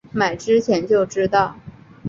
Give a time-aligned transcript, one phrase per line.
[0.11, 1.55] 买之前就知道